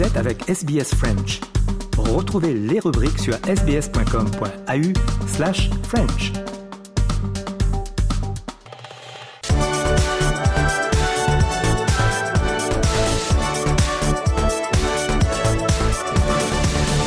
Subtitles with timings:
[0.00, 1.40] Vous êtes avec SBS French.
[1.98, 6.32] Retrouvez les rubriques sur sbs.com.au slash French.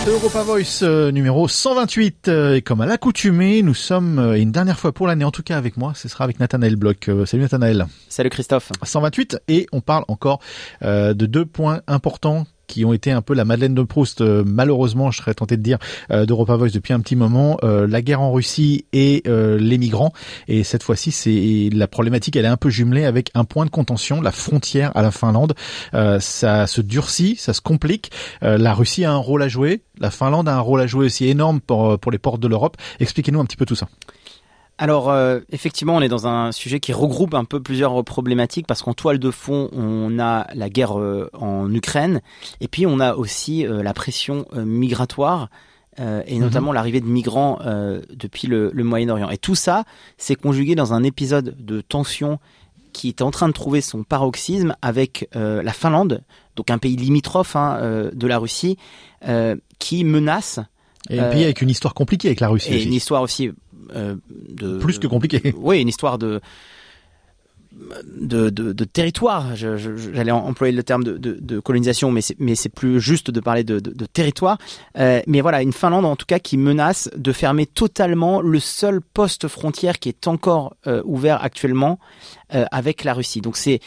[0.08, 4.78] Europa Voice euh, numéro 128 euh, et comme à l'accoutumée, nous sommes euh, une dernière
[4.78, 7.10] fois pour l'année en tout cas avec moi, ce sera avec Nathanaël Bloch.
[7.26, 7.88] Salut Nathanaël.
[8.08, 8.72] Salut Christophe.
[8.84, 10.42] 128 et on parle encore
[10.84, 15.12] de deux points importants qui ont été un peu la Madeleine de Proust, euh, malheureusement,
[15.12, 15.78] je serais tenté de dire,
[16.10, 20.12] euh, d'Europa Voice depuis un petit moment, euh, la guerre en Russie et les migrants.
[20.48, 23.70] Et cette fois-ci, c'est la problématique, elle est un peu jumelée avec un point de
[23.70, 25.54] contention, la frontière à la Finlande.
[25.92, 28.12] Ça se durcit, ça se complique.
[28.42, 31.28] La Russie a un rôle à jouer, la Finlande a un rôle à jouer aussi
[31.28, 32.78] énorme pour, pour les portes de l'Europe.
[33.00, 33.88] Expliquez-nous un petit peu tout ça.
[34.78, 38.82] Alors euh, effectivement, on est dans un sujet qui regroupe un peu plusieurs problématiques parce
[38.82, 42.22] qu'en toile de fond, on a la guerre euh, en Ukraine
[42.60, 45.50] et puis on a aussi euh, la pression migratoire.
[46.26, 47.60] et notamment l'arrivée de migrants
[48.10, 49.30] depuis le, le Moyen-Orient.
[49.30, 49.84] Et tout ça
[50.18, 52.40] s'est conjugué dans un épisode de tension
[52.94, 56.24] qui était en train de trouver son paroxysme avec la Finlande,
[56.56, 58.80] donc un pays limitrophe hein, de la Russie,
[59.78, 60.60] qui menace
[61.12, 62.74] Et un pays avec une histoire compliquée avec la Russie.
[62.74, 62.86] et aussi.
[62.88, 63.52] une histoire aussi
[63.94, 65.54] de Plus que compliquée.
[65.58, 66.42] Oui, une histoire de
[68.20, 69.56] de, de, de territoire.
[69.56, 73.80] J'allais employer le terme de, colonisation, mais c'est mais c'est plus juste de parler de,
[74.06, 74.58] territoire.
[74.98, 79.02] Euh, mais voilà, une Finlande en tout cas qui menace de fermer totalement le seul
[79.02, 82.00] poste frontière qui est encore euh, ouvert actuellement
[82.54, 83.42] euh, avec la Russie.
[83.42, 83.80] Donc c'est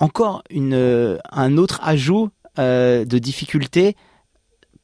[0.00, 3.96] encore une euh, un autre ajout euh, de difficulté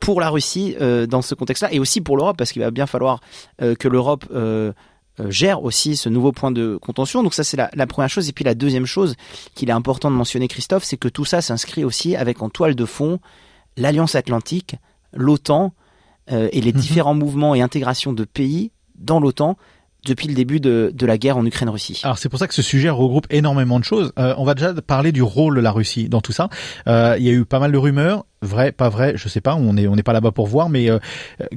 [0.03, 2.86] pour la Russie euh, dans ce contexte-là et aussi pour l'Europe parce qu'il va bien
[2.89, 3.20] falloir
[3.62, 4.72] euh, que l'Europe euh,
[5.28, 7.22] gère aussi ce nouveau point de contention.
[7.22, 8.28] Donc ça c'est la, la première chose.
[8.28, 9.14] Et puis la deuxième chose
[9.55, 12.75] qu'il est important de mentionner, Christophe, c'est que tout ça s'inscrit aussi avec en toile
[12.75, 13.20] de fond
[13.77, 14.75] l'Alliance Atlantique,
[15.12, 15.73] l'OTAN
[16.28, 16.80] et les Mhm.
[16.80, 19.57] différents mouvements et intégrations de pays dans l'OTAN
[20.05, 22.01] depuis le début de, de la guerre en Ukraine-Russie.
[22.02, 24.13] Alors c'est pour ça que ce sujet regroupe énormément de choses.
[24.18, 26.48] Euh, on va déjà parler du rôle de la Russie dans tout ça.
[26.89, 29.55] Euh, il y a eu pas mal de rumeurs, vrai, pas vrai, je sais pas,
[29.55, 30.98] on est on n'est pas là-bas pour voir, mais euh,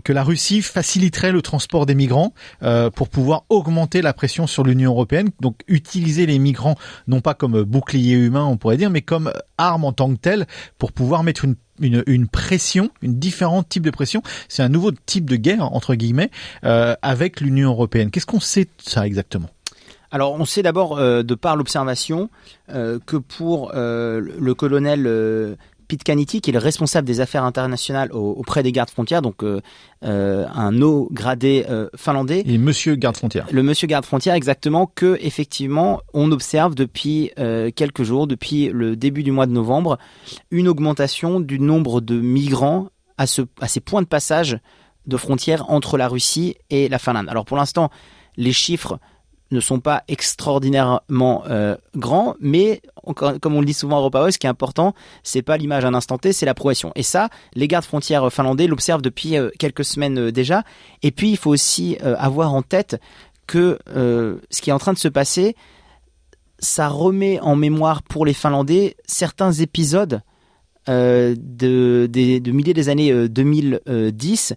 [0.04, 4.64] que la Russie faciliterait le transport des migrants euh, pour pouvoir augmenter la pression sur
[4.64, 5.30] l'Union européenne.
[5.40, 6.76] Donc utiliser les migrants
[7.08, 10.46] non pas comme bouclier humain, on pourrait dire, mais comme arme en tant que telle
[10.78, 14.22] pour pouvoir mettre une une, une pression, une différent type de pression.
[14.48, 16.32] C'est un nouveau type de guerre entre guillemets
[16.64, 18.12] euh, avec l'Union européenne.
[18.12, 19.50] Qu'est-ce qu'on sait de ça exactement?
[20.12, 22.30] Alors, on sait d'abord, euh, de par l'observation,
[22.70, 25.58] euh, que pour le colonel
[25.88, 29.44] Pete Canity, qui est le responsable des affaires internationales au- auprès des gardes frontières, donc
[29.44, 29.62] euh,
[30.04, 33.48] euh, un haut gradé euh, finlandais, Et Monsieur garde frontière.
[33.52, 37.32] le monsieur garde frontière exactement que effectivement on observe depuis
[37.76, 39.98] quelques jours, depuis le début du mois de novembre,
[40.52, 44.60] une augmentation du nombre de migrants à, ce, à ces points de passage
[45.08, 47.30] de frontières entre la Russie et la Finlande.
[47.30, 47.90] Alors pour l'instant,
[48.38, 49.00] les chiffres
[49.52, 52.82] ne sont pas extraordinairement euh, grands, mais
[53.14, 55.88] comme on le dit souvent à Europa ce qui est important, c'est pas l'image à
[55.90, 56.92] un instant T, c'est la progression.
[56.96, 60.64] Et ça, les gardes frontières finlandais l'observent depuis euh, quelques semaines euh, déjà.
[61.04, 63.00] Et puis, il faut aussi avoir en tête
[63.48, 65.56] que ce qui est en train de se passer,
[66.60, 70.22] ça remet en mémoire pour les Finlandais certains épisodes
[70.88, 74.54] de, de milieu des années euh, 2010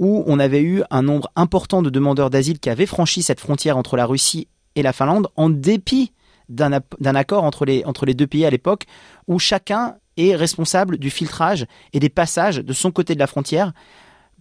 [0.00, 3.76] où on avait eu un nombre important de demandeurs d'asile qui avaient franchi cette frontière
[3.76, 6.12] entre la Russie et la Finlande en dépit
[6.48, 6.72] d'un
[7.14, 8.86] accord entre les, deux pays à l'époque
[9.28, 13.72] où chacun est responsable du filtrage et des passages de son côté de la frontière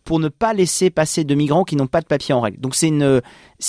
[0.06, 2.60] pour ne pas laisser passer de migrants qui n'ont pas de papier en règle.
[2.62, 3.22] Donc c'est une,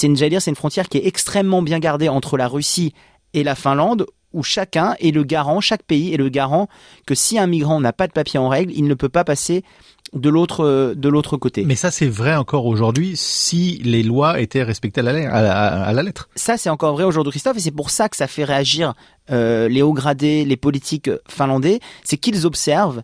[0.03, 2.95] une, c'est une frontière qui est extrêmement bien gardée entre la Russie
[3.35, 6.69] et la Finlande, où chacun est le garant, chaque pays est le garant
[7.07, 9.65] que si un migrant n'a pas de papier en règle, il ne peut pas passer
[10.13, 11.65] de l'autre de l'autre côté.
[11.65, 15.43] Mais ça, c'est vrai encore aujourd'hui si les lois étaient respectées à la, lettre- à
[15.43, 16.29] la- à la lettre.
[16.35, 18.95] Ça, c'est encore vrai aujourd'hui, Christophe, et c'est pour ça que ça fait réagir
[19.31, 23.03] euh, les hauts gradés, les politiques finlandais, c'est qu'ils observent,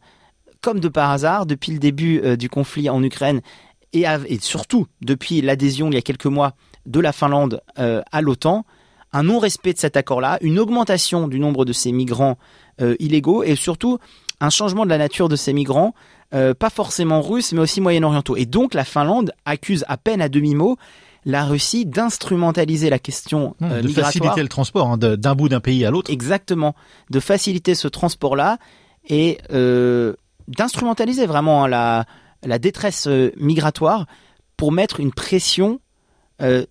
[0.62, 3.40] comme de par hasard, depuis le début euh, du conflit en Ukraine,
[3.92, 4.04] et
[4.40, 6.54] surtout depuis l'adhésion il y a quelques mois
[6.86, 8.64] de la Finlande euh, à l'OTAN,
[9.16, 12.36] un non-respect de cet accord-là, une augmentation du nombre de ces migrants
[12.82, 13.98] euh, illégaux, et surtout
[14.40, 15.94] un changement de la nature de ces migrants,
[16.34, 18.36] euh, pas forcément russes, mais aussi moyen-orientaux.
[18.36, 20.76] Et donc la Finlande accuse à peine à demi-mot
[21.24, 24.12] la Russie d'instrumentaliser la question euh, de migratoire.
[24.12, 26.10] faciliter le transport hein, d'un bout d'un pays à l'autre.
[26.10, 26.74] Exactement,
[27.10, 28.58] de faciliter ce transport-là
[29.08, 30.12] et euh,
[30.46, 32.04] d'instrumentaliser vraiment hein, la,
[32.44, 34.06] la détresse euh, migratoire
[34.58, 35.85] pour mettre une pression euh,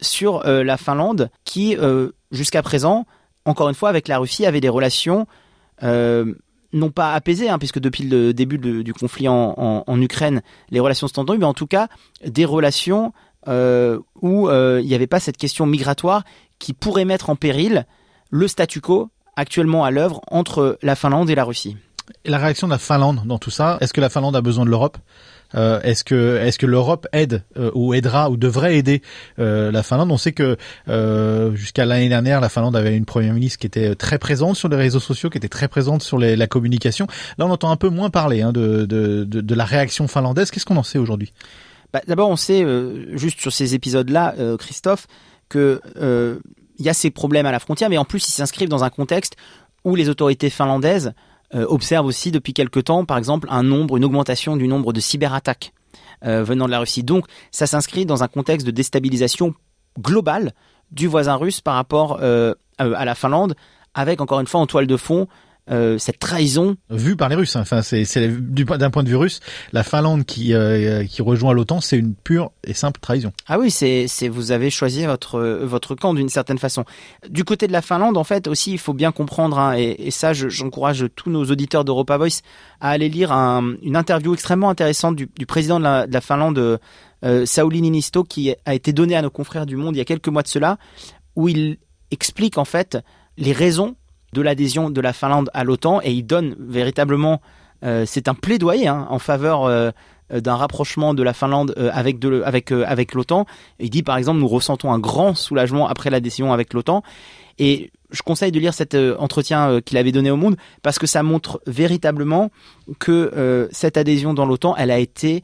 [0.02, 3.06] sur euh, la Finlande qui, euh, jusqu'à présent,
[3.46, 5.28] encore une fois, avec la Russie, avait des relations
[5.84, 6.34] euh,
[6.74, 11.14] non pas apaisé, hein, puisque depuis le début du conflit en, Ukraine, les relations se
[11.14, 11.88] tendues, mais en tout cas
[12.26, 13.14] des relations
[13.48, 16.24] euh, où euh, il n'y avait pas cette question migratoire
[16.60, 17.86] qui pourrait mettre en péril
[18.30, 21.78] le statu quo actuellement à l'œuvre entre la Finlande et la Russie.
[22.26, 24.66] Et la réaction de la Finlande dans tout ça, est-ce que la Finlande a besoin
[24.66, 24.98] de l'Europe?
[25.54, 29.02] Euh, est-ce que est-ce que l'Europe aide euh, ou aidera ou devrait aider
[29.40, 30.12] euh, la Finlande?
[30.12, 30.58] On sait que
[31.56, 34.78] jusqu'à l'année dernière, la Finlande avait une première ministre qui était très présente sur les
[34.78, 37.08] réseaux sociaux, qui était très présente sur la communication.
[37.38, 40.52] Là, on entend un peu moins parler hein, de, de, de, la réaction finlandaise.
[40.52, 41.34] Qu'est-ce qu'on en sait aujourd'hui?
[41.94, 42.66] Bah, D'abord, on sait
[43.14, 45.08] juste sur ces épisodes-là, Christophe,
[45.50, 45.82] que
[46.78, 48.90] il y a ces problèmes à la frontière, mais en plus, ils s'inscrivent dans un
[48.90, 49.36] contexte
[49.86, 51.14] où les autorités finlandaises
[51.56, 55.00] euh, observe aussi depuis quelque temps, par exemple, un nombre, une augmentation du nombre de
[55.00, 55.74] cyberattaques
[56.26, 57.04] euh, venant de la Russie.
[57.04, 59.54] Donc, ça s'inscrit dans un contexte de déstabilisation
[60.00, 60.54] globale
[60.92, 63.56] du voisin russe par rapport euh, à la Finlande,
[63.94, 65.28] avec encore une fois en toile de fond
[65.72, 67.56] euh, cette trahison vue par les Russes.
[67.56, 67.62] Hein.
[67.62, 69.40] Enfin, c'est d'un point de vue russe,
[69.74, 73.32] la Finlande qui euh, qui rejoint l'OTAN, c'est une pure et simple trahison.
[73.48, 76.86] Ah oui, c'est c'est vous avez choisi votre votre camp d'une certaine façon.
[77.30, 80.12] Du côté de la Finlande, en fait aussi, il faut bien comprendre hein, et, et,
[80.12, 82.42] ça, j'encourage tous nos auditeurs d'Europa Voice
[82.80, 86.22] à aller lire un, une interview extrêmement intéressante du, du président de la, de la
[86.22, 86.80] Finlande.
[87.24, 90.06] Euh, Sauli Niinisto qui a été donné à nos confrères du Monde il y a
[90.06, 90.78] quelques mois de cela,
[91.36, 91.78] où il
[92.12, 93.00] explique en fait
[93.38, 93.96] les raisons
[94.36, 97.42] de l'adhésion de la Finlande à l'OTAN et il donne véritablement,
[97.84, 99.92] euh, c'est un plaidoyer hein, en faveur euh,
[100.30, 103.46] d'un rapprochement de la Finlande euh, avec de, avec avec l'OTAN.
[103.80, 107.02] Il dit par exemple nous ressentons un grand soulagement après l'adhésion avec l'OTAN
[107.60, 111.24] et je conseille de lire cet entretien qu'il avait donné au Monde parce que ça
[111.24, 112.52] montre véritablement
[113.00, 115.42] que cette adhésion dans l'OTAN, elle a été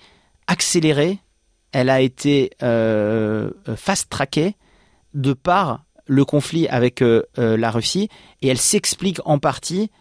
[0.48, 1.20] accélérée,
[1.72, 4.56] elle a été fast-trackée
[5.14, 8.10] de par le conflit avec euh, euh, la Russie
[8.42, 9.92] et elle s'explique en partie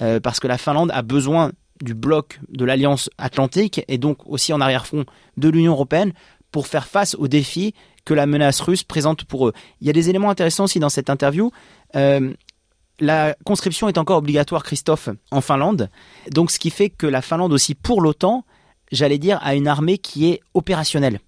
[0.00, 1.52] euh, parce que la Finlande a besoin
[1.82, 5.04] du bloc de l'Alliance Atlantique et donc aussi en arrière-fond
[5.36, 6.12] de l'Union européenne
[6.50, 7.74] pour faire face aux défis
[8.04, 9.52] que la menace russe présente pour eux.
[9.80, 11.52] Il y a des éléments intéressants aussi dans cette interview.
[11.94, 15.90] la conscription est encore obligatoire, Christophe, en Finlande.
[16.32, 18.44] Donc ce qui fait que la Finlande aussi, pour l'OTAN,
[18.92, 21.20] j'allais dire, a une armée qui est opérationnelle.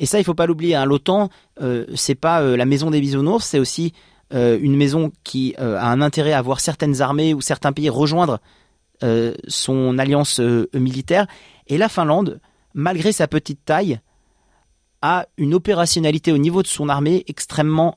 [0.00, 0.74] Et ça, il faut pas l'oublier.
[0.74, 0.84] Hein.
[0.84, 1.30] L'OTAN,
[1.60, 3.92] euh, c'est pas euh, la maison des bisounours, c'est aussi
[4.34, 7.88] euh, une maison qui euh, a un intérêt à voir certaines armées ou certains pays
[7.88, 8.40] rejoindre
[9.46, 10.40] son alliance
[10.74, 11.28] militaire.
[11.68, 12.40] Et la Finlande,
[12.74, 14.00] malgré sa petite taille,
[15.02, 17.96] a une opérationnalité au niveau de son armée extrêmement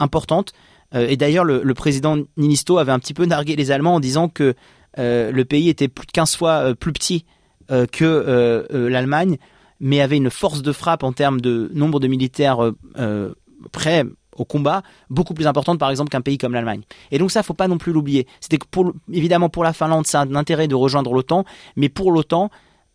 [0.00, 0.52] importante.
[0.92, 4.28] et d'ailleurs, le, le, président Ninisto avait un petit peu nargué les Allemands en disant
[4.28, 4.56] que
[4.96, 7.24] le pays était plus de 15 fois plus petit
[7.68, 9.38] que l'Allemagne
[9.82, 13.34] mais avait une force de frappe en termes de nombre de militaires euh, euh,
[13.72, 14.04] prêts
[14.36, 16.82] au combat beaucoup plus importante par exemple qu'un pays comme l'Allemagne.
[17.10, 18.26] Et donc ça faut pas non plus l'oublier.
[18.40, 21.44] C'était pour évidemment pour la Finlande a un intérêt de rejoindre l'OTAN,
[21.76, 22.48] mais pour l'OTAN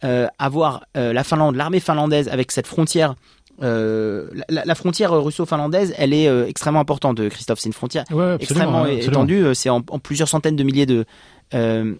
[0.03, 3.15] euh, avoir la Finlande, l'armée finlandaise avec cette frontière
[3.59, 7.59] la, frontière russo-finlandaise, elle est extrêmement importante, Christophe.
[7.59, 8.05] C'est une frontière
[8.39, 9.45] extrêmement étendue.
[9.55, 11.05] C'est en, plusieurs centaines de milliers de,
[11.51, 11.97] de,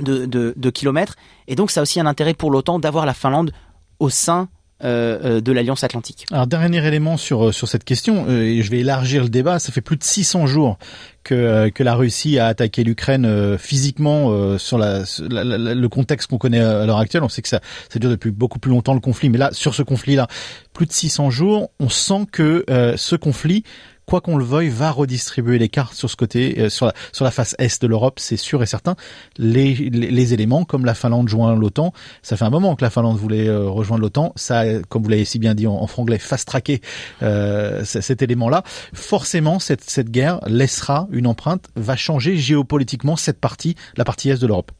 [0.00, 1.14] de, de, kilomètres.
[1.46, 3.52] Et donc, ça a aussi un intérêt pour l'OTAN d'avoir la Finlande
[4.00, 4.48] au sein
[4.82, 6.24] euh, euh, de l'Alliance Atlantique.
[6.32, 9.58] Alors dernier élément sur euh, cette question, et je vais élargir le débat.
[9.58, 10.78] Ça fait plus de 600 jours
[11.22, 17.22] que la Russie a attaqué l'Ukraine physiquement sur le contexte qu'on connaît à l'heure actuelle.
[17.22, 19.74] On sait que ça ça dure depuis beaucoup plus longtemps le conflit, mais là sur
[19.74, 20.28] ce conflit-là,
[20.72, 22.64] plus de 600 jours, on sent que
[22.96, 23.64] ce conflit
[24.10, 27.24] quoi qu'on le veuille, va redistribuer les cartes sur ce côté, euh, sur, la, sur
[27.24, 28.96] la face est de l'Europe, c'est sûr et certain.
[29.38, 33.16] Les, les, éléments, comme la Finlande joint l'OTAN, ça fait un moment que la Finlande
[33.16, 36.80] voulait euh, rejoindre l'OTAN, ça, comme vous l'avez si bien dit en, franglais, fast-tracké
[37.22, 38.64] euh, cet élément-là.
[38.92, 44.42] Forcément, cette, cette guerre laissera une empreinte, va changer géopolitiquement cette partie, la partie est
[44.42, 44.72] de l'Europe.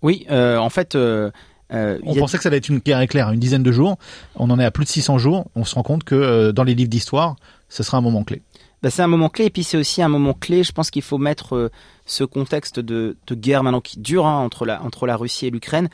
[0.00, 0.94] Oui, euh, en fait...
[0.94, 1.32] Euh...
[1.72, 3.98] on pensait que ça allait être une guerre éclair, une dizaine de jours.
[4.36, 5.46] On en est à plus de 600 jours.
[5.56, 7.34] On se rend compte que dans les livres d'histoire,
[7.68, 8.42] ce sera un moment clé.
[8.86, 10.62] Bah, c'est un moment clé et puis c'est aussi un moment clé.
[10.62, 11.70] Je pense qu'il faut mettre euh,
[12.04, 15.88] ce contexte de, guerre maintenant qui dure hein, entre, la, Russie et l'Ukraine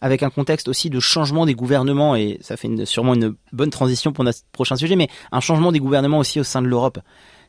[0.00, 4.12] avec un contexte aussi de changement des gouvernements et ça fait sûrement une bonne transition
[4.12, 7.00] pour notre prochain sujet, mais un changement des gouvernements aussi au sein de l'Europe.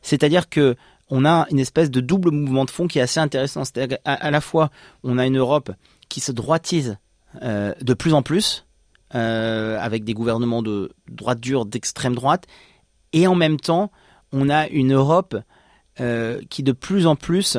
[0.01, 0.75] C'est-à-dire que
[1.11, 3.65] on a une espèce de double mouvement de fond qui est assez intéressant.
[3.65, 4.71] C'est-à-dire à, à, la fois
[5.03, 5.69] on a une Europe
[6.09, 6.97] qui se droitise
[7.43, 8.65] euh, de plus en plus
[9.13, 12.47] euh, avec des gouvernements de droite dure, d'extrême droite,
[13.13, 13.91] et en même temps
[14.31, 15.35] on a une Europe
[15.99, 17.57] euh, qui de plus en plus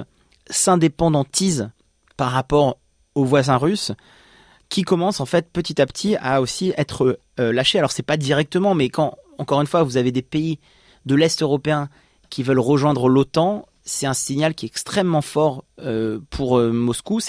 [0.48, 1.70] s'indépendantise
[2.16, 2.78] par rapport
[3.14, 3.92] aux voisins russes,
[4.68, 7.78] qui commence en fait petit à petit à aussi être euh, lâchés.
[7.78, 10.58] Alors c'est pas directement, mais quand encore une fois vous avez des pays
[11.06, 11.88] de l'Est européen
[12.30, 17.20] qui veulent rejoindre l'OTAN, c'est un signal qui est extrêmement fort euh, pour euh, Moscou.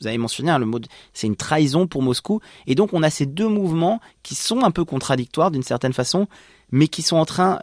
[0.00, 0.80] Vous avez mentionné hein, le mot,
[1.12, 2.40] c'est une trahison pour Moscou.
[2.66, 6.26] Et donc on a ces deux mouvements qui sont un peu contradictoires d'une certaine façon,
[6.72, 7.60] mais qui sont en train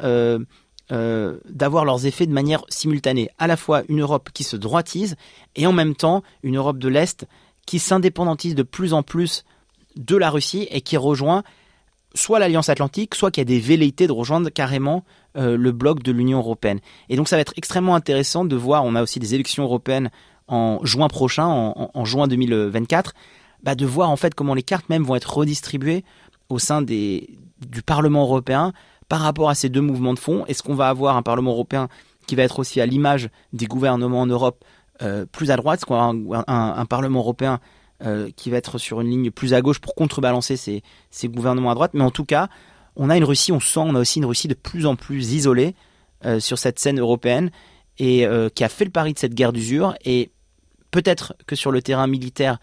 [0.92, 3.30] euh, d'avoir leurs effets de manière simultanée.
[3.40, 5.16] À la fois une Europe qui se droitise
[5.56, 7.26] et en même temps une Europe de l'Est
[7.66, 9.46] qui s'indépendantise de plus en plus
[9.96, 11.44] de la Russie et qui rejoint
[12.14, 15.04] soit l'Alliance Atlantique, soit qui a des velléités de rejoindre carrément
[15.38, 16.80] euh, le bloc de l'Union Européenne.
[17.10, 20.10] Et donc ça va être extrêmement intéressant de voir, on a aussi des élections européennes
[20.48, 23.14] en juin prochain, en, juin 2024,
[23.64, 26.06] bah de voir en fait comment les cartes même vont être redistribuées
[26.50, 28.72] au sein des, du Parlement européen
[29.08, 30.46] par rapport à ces deux mouvements de fond.
[30.48, 31.90] Est-ce qu'on va avoir un Parlement européen
[32.28, 34.64] qui va être aussi à l'image des gouvernements en Europe
[35.02, 37.60] euh, plus à droite Est-ce qu'on va avoir un Parlement européen
[38.04, 40.82] euh, qui va être sur une ligne plus à gauche pour contrebalancer ces,
[41.26, 41.92] gouvernements à droite?
[41.94, 42.50] Mais en tout cas,
[42.96, 45.34] on a une Russie, on sent, on a aussi une Russie de plus en plus
[45.34, 45.76] isolée
[46.26, 47.52] euh, sur cette scène européenne
[47.98, 49.96] et qui a fait le pari de cette guerre d'usure.
[50.04, 50.30] Et
[50.92, 52.58] peut-être que sur le terrain militaire,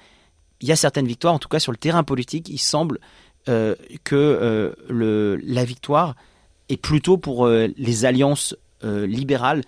[0.60, 1.32] il y a certaines victoires.
[1.32, 3.00] En tout cas, sur le terrain politique, il semble
[3.46, 4.74] que
[5.42, 6.16] la victoire
[6.72, 9.62] est plutôt pour les alliances libérales,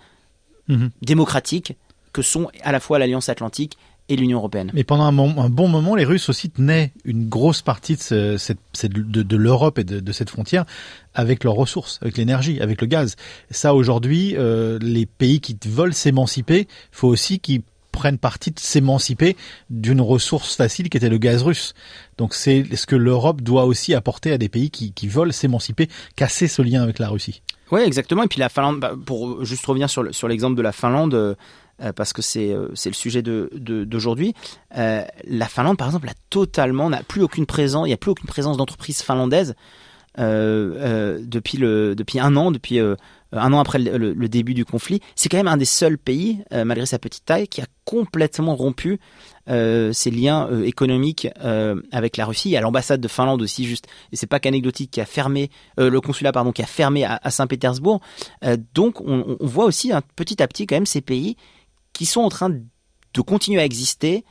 [0.67, 0.89] mhm.
[1.01, 1.73] démocratiques,
[2.11, 4.71] que sont à la fois l'Alliance Atlantique et l'Union européenne.
[4.73, 8.59] Mais pendant un, bon moment, les Russes aussi tenaient une grosse partie de, cette,
[8.93, 10.65] de, l'Europe et de, cette frontière
[11.13, 13.15] avec leurs ressources, avec l'énergie, avec le gaz.
[13.49, 17.63] Ça, aujourd'hui, euh, les pays qui veulent s'émanciper, faut aussi qu'ils
[17.95, 19.37] prennent partie de s'émanciper
[19.69, 21.73] d'une ressource facile qui était le gaz russe.
[22.17, 25.87] Donc c'est ce que l'Europe doit aussi apporter à des pays qui, veulent s'émanciper,
[26.17, 27.41] casser ce lien avec la Russie.
[27.71, 28.23] Oui, exactement.
[28.23, 31.35] Et puis la Finlande, bah, pour juste revenir sur, l'exemple de la Finlande, euh,
[31.93, 34.33] parce que c'est euh, le sujet d'aujourd'hui.
[34.77, 37.87] Euh, la Finlande, par exemple, a totalement n'a plus aucune présence.
[37.87, 39.55] Il n'y a plus aucune présence d'entreprise finlandaise
[40.17, 45.01] depuis le depuis un an, depuis un an après le, début du conflit.
[45.15, 48.99] C'est quand même un des seuls pays, malgré sa petite taille, qui a complètement rompu
[49.49, 51.27] euh, ses liens économiques
[51.91, 52.49] avec la Russie.
[52.49, 55.49] Il y a l'ambassade de Finlande aussi, juste, et c'est pas qu'anecdotique, qui a fermé
[55.77, 58.01] le consulat pardon, qui a fermé à, Saint-Pétersbourg.
[58.73, 61.35] donc on, voit aussi un petit à petit quand même ces pays
[61.93, 64.23] qui sont en train de continuer à exister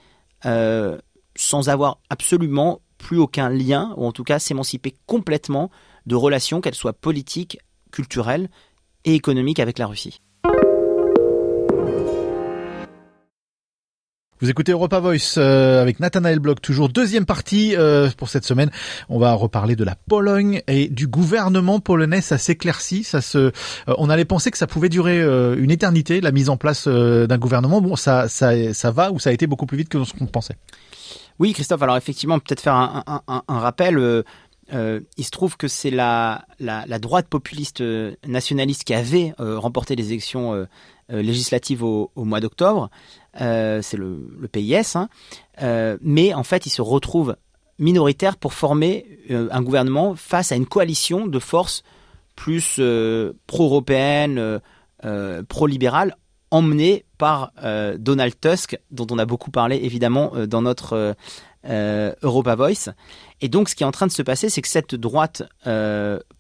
[0.47, 0.99] euh,
[1.37, 5.71] sans avoir absolument plus aucun lien, ou en tout cas s'émanciper complètement
[6.07, 7.59] de relations, qu'elles soient politiques,
[7.91, 8.49] culturelles
[9.05, 10.21] et économiques avec la Russie.
[14.41, 18.71] Vous écoutez Europa Voice euh, avec Nathanael Bloch, toujours deuxième partie euh, pour cette semaine.
[19.09, 22.21] On va reparler de la Pologne et du gouvernement polonais.
[22.21, 23.39] Ça s'éclaircit, ça se.
[23.39, 23.51] Euh,
[23.97, 27.81] on allait penser que ça pouvait durer une éternité, la mise en place d'un gouvernement.
[27.81, 30.27] Bon, ça, ça, ça va ou ça a été beaucoup plus vite que ce qu'on
[30.27, 30.57] pensait.
[31.39, 31.83] Oui, Christophe.
[31.83, 34.25] Alors effectivement, peut-être faire un, un, un, rappel.
[34.73, 37.83] il se trouve que c'est la, la, droite populiste
[38.27, 40.67] nationaliste qui avait remporté les élections
[41.09, 42.91] législatives au, mois d'octobre.
[43.41, 45.09] Euh, c'est le, PIS, hein.
[45.63, 47.37] euh, mais en fait, il se retrouve
[47.79, 51.83] minoritaire pour former euh, un gouvernement face à une coalition de forces
[52.37, 52.81] plus
[53.47, 54.61] pro-européennes,
[55.49, 56.17] pro-libérales,
[56.51, 57.53] emmenées par
[57.99, 61.15] Donald Tusk, dont on a beaucoup parlé évidemment dans notre
[61.65, 62.91] Europa Voice.
[63.41, 65.43] Et donc, ce qui est en train de se passer, c'est que cette droite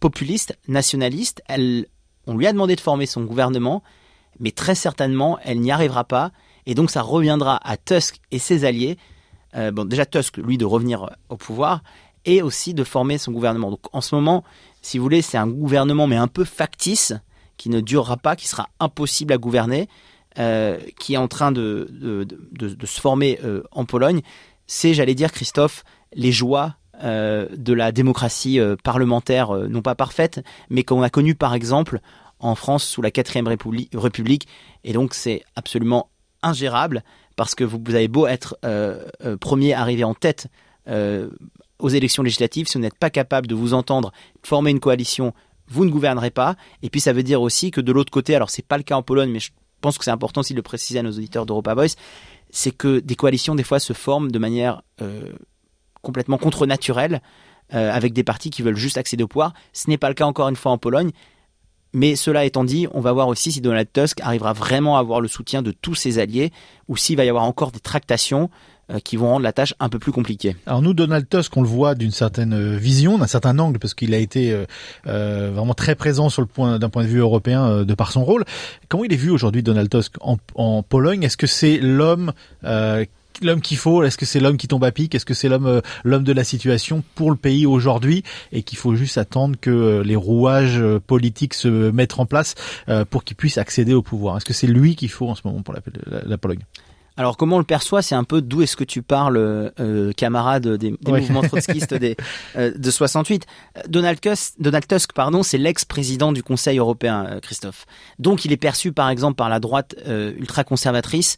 [0.01, 1.87] populiste, nationaliste, elle,
[2.27, 3.83] on lui a demandé de former son gouvernement,
[4.41, 6.33] mais très certainement, elle n'y arrivera pas
[6.67, 8.97] et donc ça reviendra à Tusk et ses alliés,
[9.55, 11.83] euh, bon déjà Tusk, lui, de revenir au pouvoir,
[12.25, 13.71] et aussi de former son gouvernement.
[13.71, 14.45] Donc en ce moment,
[14.81, 17.13] si vous voulez, c'est un gouvernement mais un peu factice,
[17.57, 19.89] qui ne durera pas, qui sera impossible à gouverner,
[20.37, 21.87] euh, qui est en train de,
[22.61, 24.21] se former euh, en Pologne.
[24.67, 26.75] C'est, j'allais dire, Christophe, les joies
[27.05, 32.01] euh, de la démocratie parlementaire, non pas parfaite, mais qu'on a connu par exemple
[32.41, 34.49] en France sous la quatrième République.
[34.83, 36.11] Et donc c'est absolument
[36.43, 37.05] ingérable
[37.37, 38.59] parce que vous, avez beau être
[39.41, 40.49] premier arrivé en tête
[40.89, 44.13] aux élections législatives, si vous n'êtes pas capable de vous entendre,
[44.43, 45.33] former une coalition,
[45.69, 46.57] vous ne gouvernerez pas.
[46.83, 48.97] Et puis ça veut dire aussi que de l'autre côté, alors c'est pas le cas
[48.97, 49.51] en Pologne, mais je
[49.85, 51.97] pense que c'est important aussi de le préciser à nos auditeurs d'Europa Voice,
[52.51, 54.83] c'est que des coalitions des fois se forment de manière
[56.03, 57.21] complètement contre-naturelle.
[57.71, 59.53] avec des partis qui veulent juste accéder au pouvoir.
[59.73, 61.11] Ce n'est pas le cas encore une fois en Pologne.
[61.95, 65.21] Mais cela étant dit, on va voir aussi si Donald Tusk arrivera vraiment à avoir
[65.21, 66.53] le soutien de tous ses alliés
[66.89, 68.49] ou s'il va y avoir encore des tractations euh,
[69.03, 70.57] qui vont rendre la tâche un peu plus compliquée.
[70.67, 73.95] Alors nous, Donald Tusk, on le voit d'une certaine euh, vision, d'un certain angle, parce
[73.95, 74.53] qu'il a été
[75.07, 78.25] euh, vraiment très présent sur le point d'un point de vue européen de par son
[78.25, 78.45] rôle.
[78.89, 81.23] Comment il est vu aujourd'hui, Donald Tusk, en, en Pologne?
[81.23, 82.33] Est-ce que c'est l'homme
[83.43, 84.03] l'homme qu'il faut?
[84.05, 85.15] Est-ce que c'est l'homme qui tombe à pic?
[85.15, 88.23] Est-ce que c'est l'homme l'homme de la situation pour le pays aujourd'hui
[88.53, 92.55] et qu'il faut juste attendre que les rouages politiques se mettent en place
[93.11, 94.37] pour qu'il puisse accéder au pouvoir?
[94.37, 96.61] Est-ce que c'est lui qu'il faut en ce moment pour la Pologne?
[97.17, 100.67] Alors comment on le perçoit, c'est un peu d'où est-ce que tu parles, euh, camarade
[100.67, 102.17] des, mouvements trotskistes des,
[102.57, 103.47] euh, de 68.
[103.89, 107.87] Donald Tusk, Donald Tusk pardon, c'est l'ex-président du Conseil européen, euh, Christophe.
[108.19, 111.37] Donc il est perçu par exemple par la droite ultra-conservatrice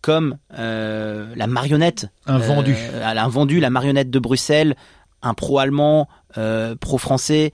[0.00, 2.06] comme la marionnette.
[2.26, 2.74] Un vendu.
[3.02, 4.76] un vendu, la marionnette de Bruxelles,
[5.22, 6.08] un pro-allemand,
[6.80, 7.52] pro-français,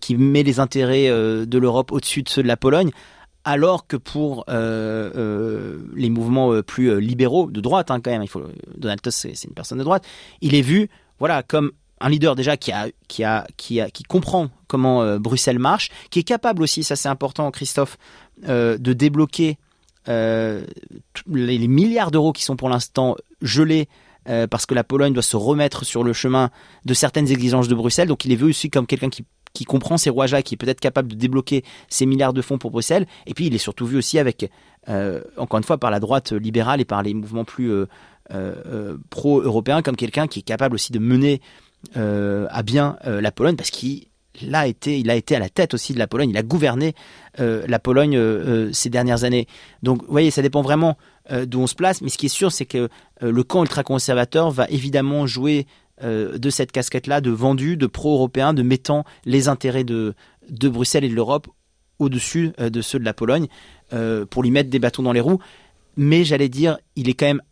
[0.00, 2.90] qui met les intérêts de l'Europe au-dessus de ceux de la Pologne
[3.44, 8.22] alors que pour euh, euh, les mouvements euh, plus libéraux de droite, hein, quand même,
[8.22, 8.42] il faut
[8.76, 10.04] Donald Tusk c'est une personne de droite,
[10.40, 14.02] il est vu, voilà, comme un leader déjà qui a qui a qui a qui
[14.04, 17.98] comprend comment Bruxelles marche, qui est capable aussi, ça c'est important, Christophe,
[18.46, 19.58] de débloquer
[20.06, 20.64] les,
[21.26, 23.86] les, milliards d'euros qui sont pour l'instant gelés.
[24.24, 26.50] parce que la Pologne doit se remettre sur le chemin
[26.86, 28.08] de certaines exigences de Bruxelles.
[28.08, 30.80] Donc il est vu aussi comme quelqu'un qui qui comprend ces rouages-là, qui est peut-être
[30.80, 33.06] capable de débloquer ces milliards de fonds pour Bruxelles.
[33.26, 34.50] Et puis il est surtout vu aussi avec,
[34.88, 37.86] euh, encore une fois, par la droite libérale et par les mouvements plus euh,
[38.32, 41.40] euh, pro-européens, comme quelqu'un qui est capable aussi de mener
[41.94, 44.04] à bien la Pologne, parce qu'il
[44.52, 46.94] a été, il a été à la tête aussi de la Pologne, il a gouverné
[47.38, 49.46] la Pologne ces dernières années.
[49.82, 50.98] Donc, vous voyez, ça dépend vraiment
[51.46, 52.90] d'où on se place, mais ce qui est sûr, c'est que
[53.22, 55.66] le camp ultra-conservateur va évidemment jouer
[56.02, 60.14] euh, de cette casquette-là de vendu, de pro-européen, de mettant les intérêts de,
[60.48, 61.48] de Bruxelles et de l'Europe
[61.98, 63.48] au-dessus euh, de ceux de la Pologne
[63.92, 65.40] euh, pour lui mettre des bâtons dans les roues.
[65.96, 67.42] Mais j'allais dire, il est quand même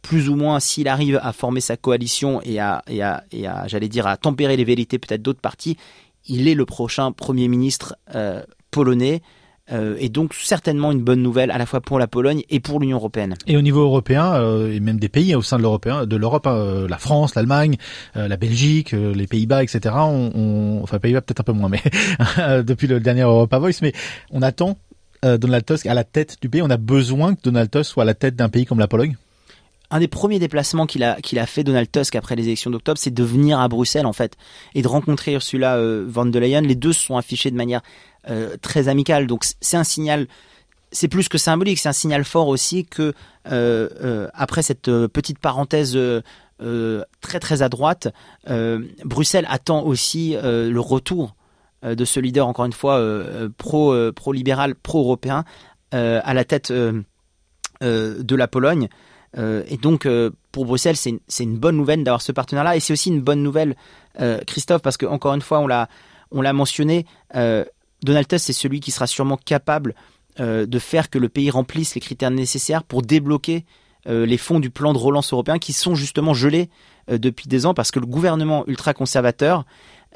[0.00, 3.66] plus ou moins, s'il arrive à former sa coalition et à, et à, et à
[3.68, 5.76] j'allais dire, à tempérer les vérités peut-être d'autres partis,
[6.26, 7.96] il est le prochain Premier ministre
[8.70, 9.22] polonais.
[9.70, 12.80] Euh, et donc certainement une bonne nouvelle à la fois pour la Pologne et pour
[12.80, 13.36] l'Union européenne.
[13.46, 16.48] Et au niveau européen euh, et même des pays au sein de l'Europe, de l'Europe,
[16.48, 17.76] hein, la France, l'Allemagne,
[18.16, 19.94] euh, la Belgique, les Pays-Bas, etc.
[19.98, 21.82] On, on, enfin Pays-Bas peut-être un peu moins, mais
[22.64, 23.92] depuis le dernier Europa Voice, mais
[24.32, 24.78] on attend
[25.22, 26.62] Donald Tusk à la tête du pays.
[26.62, 29.16] On a besoin que Donald Tusk soit à la tête d'un pays comme la Pologne?
[29.92, 32.98] Un des premiers déplacements qu'il a, qu'il a fait Donald Tusk après les élections d'octobre,
[32.98, 34.38] c'est de venir à Bruxelles en fait
[34.74, 36.62] et de rencontrer Ursula euh, von der Leyen.
[36.62, 37.82] Les deux se sont affichés de manière
[38.28, 40.26] euh, très amicale, donc c'est un signal.
[40.94, 43.14] C'est plus que symbolique, c'est un signal fort aussi que
[43.50, 45.98] euh, après cette petite parenthèse
[46.58, 48.08] très très à droite,
[49.04, 51.34] Bruxelles attend aussi le retour
[51.82, 53.02] de ce leader encore une fois
[53.56, 54.34] pro pro
[55.00, 55.44] européen
[55.92, 57.04] à la tête de
[58.36, 58.90] la Pologne.
[59.38, 62.76] Euh, et donc, euh, pour Bruxelles, c'est une, bonne nouvelle d'avoir ce partenaire-là.
[62.76, 63.76] Et c'est aussi une bonne nouvelle,
[64.20, 65.88] euh, Christophe, parce que encore une fois, on l'a,
[66.30, 67.06] on l'a mentionné,
[68.02, 69.94] Donald Tusk, c'est celui qui sera sûrement capable
[70.38, 73.66] de faire que le pays remplisse les critères nécessaires pour débloquer
[74.06, 76.70] les fonds du plan de relance européen qui sont justement gelés
[77.06, 79.66] depuis des ans parce que le gouvernement ultra-conservateur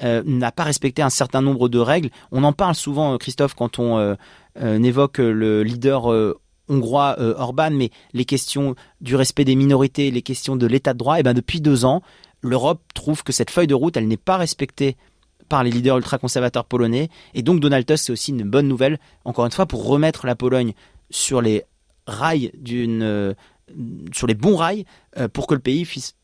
[0.02, 2.08] n'a pas respecté un certain nombre de règles.
[2.32, 4.16] On en parle souvent, Christophe, quand on
[4.58, 6.34] évoque le leader
[6.68, 10.98] hongrois euh, Orban, mais les questions du respect des minorités, les questions de l'état de
[10.98, 12.02] droit, et eh ben depuis deux ans,
[12.42, 14.96] l'Europe trouve que cette feuille de route, elle n'est pas respectée
[15.48, 17.08] par les leaders ultra-conservateurs polonais.
[17.34, 20.36] Et donc Donald Tusk, c'est aussi une bonne nouvelle, encore une fois, pour remettre la
[20.36, 20.72] Pologne
[21.10, 21.64] sur les
[22.06, 23.34] rails d'une, euh,
[24.12, 24.84] sur les bons rails,
[25.18, 26.14] euh, pour que le pays puisse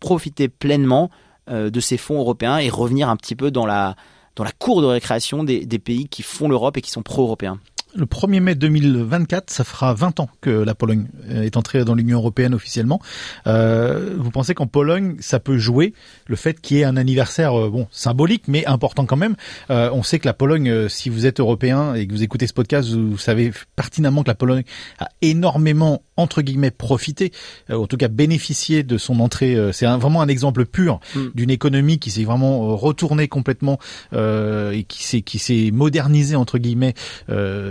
[0.00, 1.10] profiter pleinement
[1.50, 3.96] de ses fonds européens et revenir un petit peu dans la,
[4.36, 7.58] dans la cour de récréation des pays qui font l'Europe et qui sont pro-européens
[7.94, 12.18] le 1er mai 2024, ça fera 20 ans que la Pologne est entrée dans l'Union
[12.18, 13.00] européenne officiellement.
[13.46, 15.94] Euh, vous pensez qu'en Pologne, ça peut jouer
[16.26, 19.36] le fait qu'il y ait un anniversaire euh, bon symbolique, mais important quand même?
[19.70, 22.46] Euh, on sait que la Pologne, euh, si vous êtes européen et que vous écoutez
[22.46, 24.64] ce podcast, vous savez pertinemment que la Pologne
[24.98, 27.32] a énormément entre guillemets profité,
[27.70, 29.56] en tout cas bénéficié de son entrée.
[29.72, 31.28] C'est vraiment un exemple pur mm.
[31.34, 33.78] d'une économie qui s'est vraiment retournée complètement
[34.12, 36.94] et qui s'est qui s'est modernisée entre guillemets.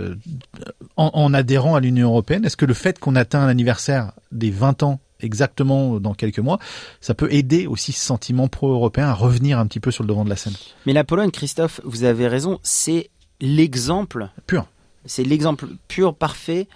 [0.08, 4.82] Euh, en, adhérant à l'Union européenne Est-ce que le fait qu'on atteint l'anniversaire des 20
[4.82, 6.58] ans exactement dans quelques mois,
[7.00, 10.24] ça peut aider aussi ce sentiment pro-européen à revenir un petit peu sur le devant
[10.24, 10.54] de la scène?
[10.86, 14.66] Mais la Pologne, Christophe, vous avez raison, c'est l'exemple pur.
[15.04, 16.68] C'est l'exemple pur, parfait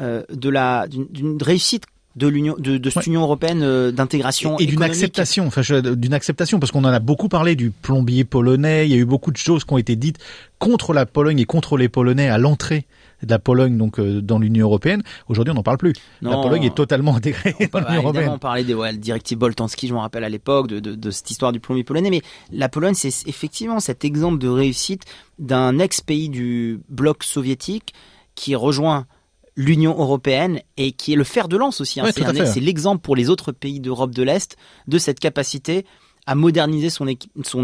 [0.00, 1.84] euh, de la d'une réussite
[2.16, 6.58] de l'union de, de, cette Union européenne euh, d'intégration et, d'une acceptation enfin d'une acceptation
[6.58, 9.36] parce qu'on en a beaucoup parlé du plombier polonais il y a eu beaucoup de
[9.36, 10.18] choses qui ont été dites
[10.58, 12.86] contre la Pologne et contre les Polonais à l'entrée
[13.22, 15.02] de la Pologne donc euh, dans l'Union européenne.
[15.28, 15.92] Aujourd'hui on n'en parle plus.
[16.20, 18.30] La Pologne est totalement intégrée dans l'Union européenne.
[18.34, 21.30] on parlait des ouais, directives Boltanski je me rappelle à l'époque de, de, de, cette
[21.30, 25.04] histoire du plombier polonais mais la Pologne c'est effectivement cet exemple de réussite
[25.38, 27.94] d'un ex pays du bloc soviétique
[28.34, 29.06] qui rejoint
[29.56, 32.00] l'Union européenne et qui est le fer de lance aussi.
[32.00, 32.10] Hein.
[32.14, 35.84] C'est l'exemple pour les autres pays d'Europe de l'Est de cette capacité
[36.26, 37.06] à moderniser son,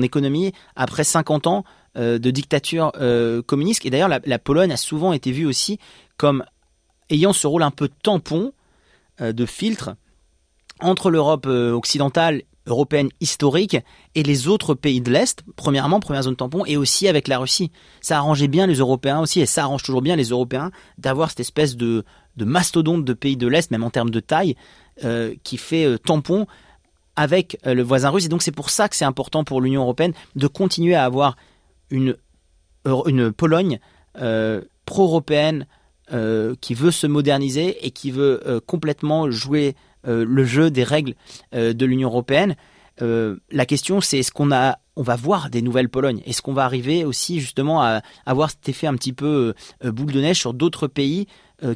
[0.02, 1.64] économie après 50 ans
[1.96, 3.86] euh, de dictature euh, communiste.
[3.86, 5.78] Et d'ailleurs, la, la Pologne a souvent été vue aussi
[6.16, 6.44] comme
[7.10, 8.52] ayant ce rôle un peu tampon,
[9.20, 9.96] euh, de filtre,
[10.80, 13.76] entre l'Europe euh, occidentale, européenne historique,
[14.14, 17.70] et les autres pays de l'Est, premièrement, première zone tampon, et aussi avec la Russie.
[18.00, 21.40] Ça arrangeait bien les Européens aussi, et ça arrange toujours bien les Européens d'avoir cette
[21.40, 22.04] espèce de,
[22.36, 24.56] mastodonte de pays de l'Est, même en termes de taille,
[25.04, 26.46] euh, qui fait euh, tampon
[27.14, 28.26] avec le voisin russe.
[28.26, 31.36] Et donc c'est pour ça que c'est important pour l'Union européenne de continuer à avoir
[31.88, 32.14] une,
[32.84, 33.80] une Pologne
[34.84, 35.66] pro-européenne
[36.12, 39.74] euh, qui veut se moderniser et qui veut euh, complètement jouer
[40.06, 41.14] euh, le jeu des règles
[41.52, 42.56] de l'Union européenne.
[42.98, 46.22] La question, c'est est-ce qu'on a, on va voir des nouvelles Polognes?
[46.24, 49.52] Est-ce qu'on va arriver aussi justement à avoir cet effet un petit peu
[49.84, 51.26] boule de neige sur d'autres pays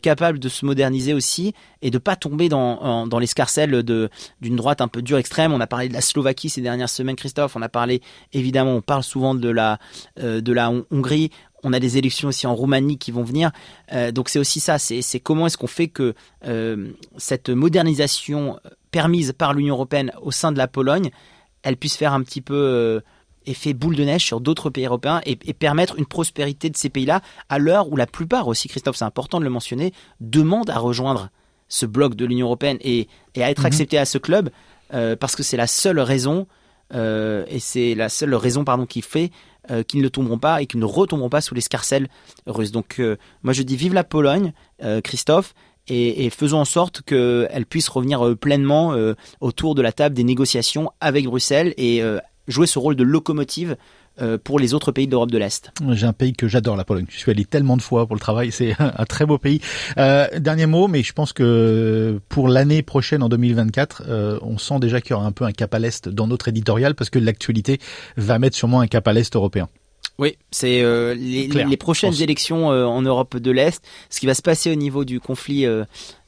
[0.00, 4.88] capables de se moderniser aussi et de pas tomber dans, dans l'escarcelle d'une droite un
[4.88, 5.52] peu dure extrême?
[5.52, 7.54] On a parlé de la Slovaquie ces dernières semaines, Christophe.
[7.54, 8.00] On a parlé
[8.32, 9.78] évidemment, on parle souvent de la
[10.16, 11.30] de la Hon- Hongrie.
[11.62, 13.50] On a des élections aussi en Roumanie qui vont venir.
[13.92, 14.78] Euh, donc c'est aussi ça.
[14.78, 16.14] C'est comment est-ce qu'on fait que
[16.46, 18.58] euh, cette modernisation
[18.90, 21.10] permise par l'Union européenne au sein de la Pologne,
[21.62, 23.00] elle puisse faire un petit peu euh,
[23.46, 26.88] effet boule de neige sur d'autres pays européens et, et permettre une prospérité de ces
[26.88, 30.78] pays-là à l'heure où la plupart aussi, Christophe, c'est important de le mentionner, demandent à
[30.78, 31.30] rejoindre
[31.68, 33.66] ce bloc de l'Union européenne et, et à être Mhm.
[33.66, 34.50] acceptés à ce club
[34.92, 36.46] euh, parce que c'est la seule raison
[36.92, 39.30] euh, et c'est la seule raison pardon qui fait
[39.70, 42.08] euh, qu'ils ne tomberont pas et qu'ils ne retomberont pas sous l'escarcelle
[42.46, 42.72] russe.
[42.72, 45.54] Donc euh, moi je dis vive la Pologne, euh, Christophe,
[45.88, 48.94] et, faisons en sorte qu'elle puisse revenir euh, pleinement
[49.40, 52.00] autour de la table des négociations avec Bruxelles et
[52.46, 53.76] jouer ce rôle de locomotive
[54.44, 55.72] pour les autres pays d'Europe de l'Est.
[55.92, 57.06] J'ai un pays que j'adore, la Pologne.
[57.08, 59.60] Je suis allé tellement de fois pour le travail, c'est un très beau pays.
[59.98, 64.78] Euh, dernier mot, mais je pense que pour l'année prochaine, en 2024, euh, on sent
[64.80, 67.18] déjà qu'il y aura un peu un cap à l'est dans notre éditorial, parce que
[67.18, 67.78] l'actualité
[68.16, 69.68] va mettre sûrement un cap à l'est européen.
[70.18, 74.42] Oui, c'est euh, les, prochaines élections euh, en Europe de l'Est, ce qui va se
[74.42, 75.84] passer au niveau du conflit euh,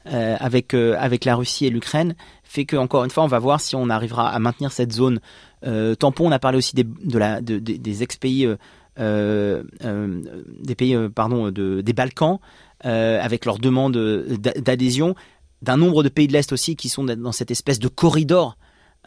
[0.07, 3.39] euh, avec euh, avec la Russie et l'Ukraine, fait que encore une fois, on va
[3.39, 5.52] voir si on arrivera à maintenir cette zone euh,
[5.95, 6.27] tampon.
[6.27, 8.55] On a parlé aussi des de la de- des- des ex pays euh,
[8.99, 10.21] euh, euh,
[10.61, 12.39] des pays euh, pardon de, des Balkans
[12.85, 13.97] euh, avec leur demande
[14.39, 15.15] d'a- d'adhésion,
[15.61, 18.57] d'un nombre de pays de l'Est aussi qui sont dans cette espèce de corridor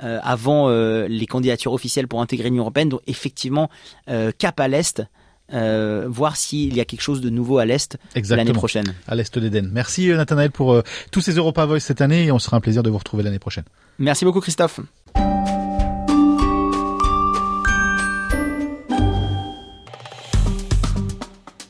[0.03, 2.89] euh, avant euh, les candidatures officielles pour intégrer l'Union européenne.
[2.89, 3.71] Donc effectivement,
[4.11, 5.03] euh, cap à l'est,
[5.53, 7.97] euh, voir s'il y a quelque chose de nouveau à l'est
[8.37, 8.95] l'année prochaine.
[9.07, 9.71] À l'est d'Éden.
[9.73, 12.61] Merci euh, Nathanaël pour euh, tous ces Europa Voice cette année et on sera un
[12.61, 13.65] plaisir de vous retrouver l'année prochaine.
[13.99, 14.81] Merci beaucoup Christophe.